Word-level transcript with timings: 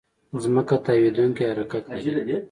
ځمکه 0.43 0.75
تاوېدونکې 0.85 1.43
حرکت 1.51 1.83
لري. 2.15 2.35